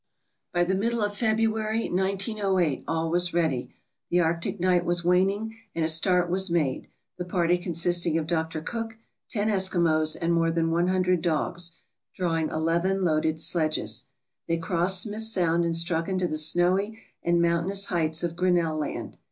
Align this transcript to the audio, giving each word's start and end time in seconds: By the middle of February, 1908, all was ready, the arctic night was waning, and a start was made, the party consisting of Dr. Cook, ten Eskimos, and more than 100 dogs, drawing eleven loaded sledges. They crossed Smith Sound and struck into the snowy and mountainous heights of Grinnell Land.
By 0.51 0.63
the 0.63 0.73
middle 0.73 1.03
of 1.03 1.15
February, 1.15 1.87
1908, 1.87 2.83
all 2.87 3.11
was 3.11 3.35
ready, 3.35 3.69
the 4.09 4.19
arctic 4.19 4.59
night 4.59 4.83
was 4.83 5.05
waning, 5.05 5.55
and 5.75 5.85
a 5.85 5.89
start 5.89 6.27
was 6.27 6.49
made, 6.49 6.87
the 7.19 7.23
party 7.23 7.55
consisting 7.55 8.17
of 8.17 8.25
Dr. 8.25 8.61
Cook, 8.61 8.97
ten 9.29 9.47
Eskimos, 9.47 10.17
and 10.19 10.33
more 10.33 10.49
than 10.51 10.71
100 10.71 11.21
dogs, 11.21 11.73
drawing 12.15 12.49
eleven 12.49 13.03
loaded 13.03 13.39
sledges. 13.39 14.07
They 14.47 14.57
crossed 14.57 15.03
Smith 15.03 15.21
Sound 15.21 15.63
and 15.63 15.75
struck 15.75 16.07
into 16.09 16.25
the 16.27 16.35
snowy 16.39 16.99
and 17.21 17.39
mountainous 17.39 17.85
heights 17.85 18.23
of 18.23 18.35
Grinnell 18.35 18.77
Land. 18.77 19.17